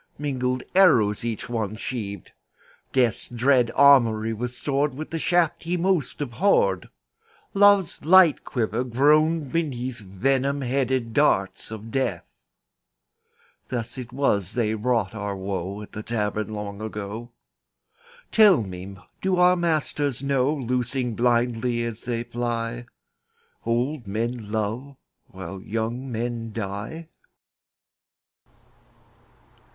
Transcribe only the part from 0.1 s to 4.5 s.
Mingled arrows each one sheaved; Death's dread armoury